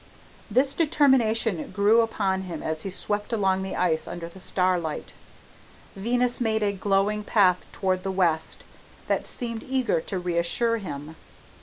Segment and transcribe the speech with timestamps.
[0.49, 5.13] This determination grew upon him as he swept along the ice under the starlight.
[5.95, 8.63] Venus made a glowing path toward the west
[9.07, 11.17] and seemed eager to reassure him.